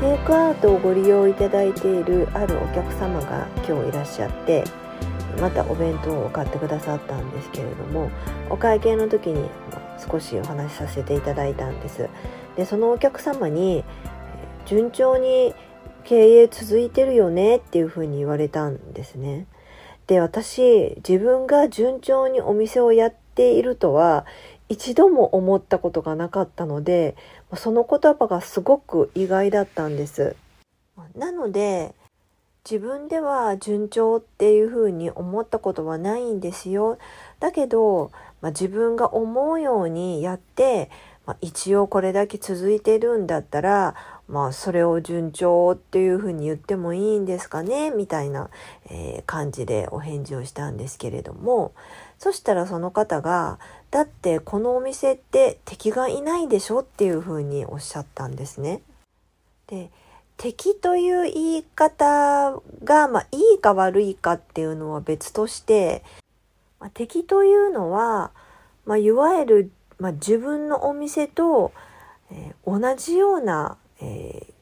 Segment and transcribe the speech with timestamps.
[0.00, 4.62] テイクアウトをご利用いただいているあるお客様が今日いらっしゃって
[5.40, 8.10] またお弁当を買ってくださったんですけれども
[8.50, 9.48] お会計の時に
[9.98, 12.10] 少しお話しさせていただいたんです。
[12.56, 13.84] でそのお客様に
[14.66, 15.54] 順調に
[16.04, 19.46] 経営続いてるよねっていうふうに言われたんですね。
[20.06, 24.26] で私自分が順調にお店をやっているとは
[24.68, 27.16] 一度も思ったことがなかったので
[27.54, 30.36] その言葉がすごく意外だったんです。
[31.14, 31.94] なので
[32.68, 36.98] 自分では順調っていうふうに思ったことはないんですよ。
[37.38, 40.90] だけど、まあ、自分が思うようにやって、
[41.26, 43.94] まあ、一応これだけ続いてるんだったら、
[44.28, 48.50] まあ、それを順調っていうふうに言ってもいいんですかねみたいな、
[48.90, 51.72] えー、感じでお返事をしたんですけれども
[52.18, 53.58] そしたらその方が
[53.90, 58.82] だってこのお店って敵がいないでしょっていうふうにおっしゃったんですね。
[59.66, 59.90] で
[60.36, 66.02] 敵という言い方が、まあ、いいか悪いかっていうのは別として、
[66.78, 68.32] まあ、敵というのは、
[68.84, 71.72] まあ、いわゆる、まあ、自分のお店と、
[72.30, 74.52] えー、同じような、えー、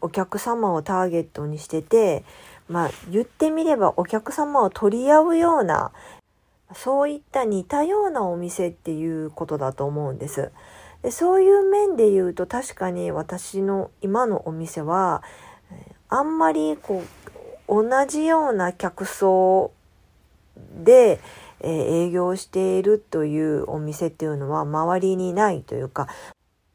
[0.00, 2.24] お客様をターゲットにしてて、
[2.68, 5.92] まあ、言ってみればお客様を取り合うような、
[6.74, 10.50] そういった似たようなお店っていうことだと思うんです。
[11.02, 15.22] でそういう面で言うと確かに私の今のお店は
[16.08, 17.02] あんまりこ
[17.68, 19.70] う同じような客層
[20.84, 21.20] で、
[21.64, 26.08] え営業しているというお店っていうのは周りにないというか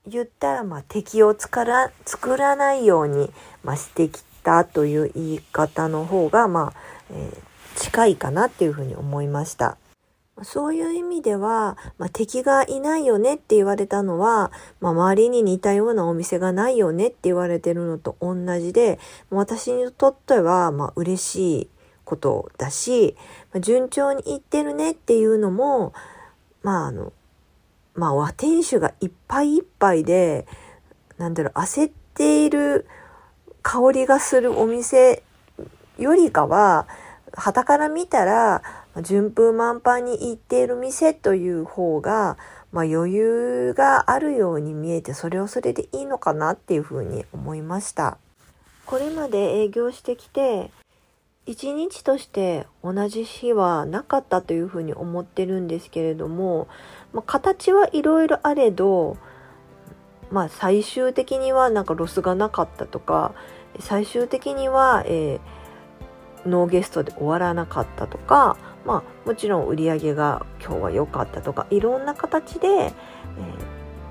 [0.08, 3.32] 言ったらま敵を作ら作らないように、
[3.64, 6.80] ま、してきたという言い方の方がまあ、
[7.12, 9.78] えー、近いかなっていうふうに思いました。
[10.42, 21.70] そういう意味では、まあ、敵がいないよねって言われたのは、まあ、周りに似たようなお店がないよねって言われてるのと同じで、私にとっては、まあ、嬉しい
[22.10, 23.16] ことだし、
[23.54, 25.94] ま、順調にいってるねっていうのも、
[26.64, 27.14] まあ、あの、
[27.94, 30.48] まあ、和店主がいっぱいいっぱいで、
[31.20, 32.88] なんだろう、焦っている
[33.62, 35.22] 香りがするお店
[36.00, 36.88] よりかは、
[37.34, 38.64] 旗から見たら、
[39.04, 42.38] 順風満帆に行っている店という方が、
[42.72, 48.18] まあ、余裕があるように見えてそれをそれでいいのかなっていうふうに思いました。
[48.86, 50.72] これまで営業してきて
[51.50, 56.68] 一日として同じ日はなかったというふうに思ってるんですけれども、
[57.12, 59.18] まあ、形はいろいろあれど、
[60.30, 63.34] まあ、最終的にはなんかロスがなかったとか
[63.80, 68.56] 最終的には、えー、ノーゲストで終わらなかったとか
[68.86, 72.94] まあ、もちろん売り上げが今日は良かったとかいろんな形で、え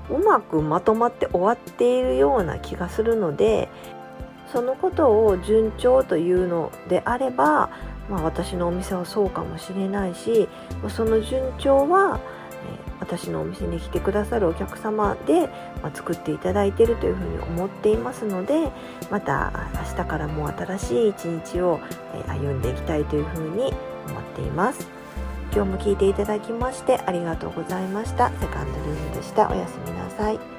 [0.09, 3.69] ー、うまくまとまって終わっているような気がするので
[4.51, 7.69] そのことを順調というのであれば、
[8.09, 10.47] まあ、私のお店はそうかもしれないし
[10.89, 12.19] その順調は、
[12.99, 15.49] 私のお店に来てくださるお客様で、
[15.81, 18.71] ま、作っていただいているというふうに思っていますので
[19.09, 19.51] また
[19.89, 21.79] 明日からも新しい一日を、
[22.27, 23.73] 歩んでいきたいというふうに
[24.07, 24.87] 思っています。
[25.51, 28.29] 今日も聞いていただきましてありがとうございました。
[28.29, 29.49] セカンドルームでした。
[29.49, 30.58] おやすみなさい。